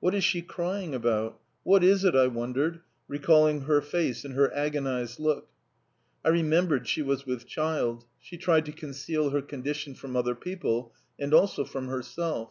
"What 0.00 0.14
is 0.14 0.22
she 0.22 0.42
crying 0.42 0.94
about? 0.94 1.40
What 1.62 1.82
is 1.82 2.04
it?" 2.04 2.14
I 2.14 2.26
wondered, 2.26 2.80
recalling 3.08 3.62
her 3.62 3.80
face 3.80 4.22
and 4.22 4.34
her 4.34 4.54
agonised 4.54 5.18
look. 5.18 5.48
I 6.22 6.28
remembered 6.28 6.86
she 6.86 7.00
was 7.00 7.24
with 7.24 7.46
child. 7.46 8.04
She 8.20 8.36
tried 8.36 8.66
to 8.66 8.72
conceal 8.72 9.30
her 9.30 9.40
condition 9.40 9.94
from 9.94 10.14
other 10.14 10.34
people, 10.34 10.92
and 11.18 11.32
also 11.32 11.64
from 11.64 11.86
herself. 11.88 12.50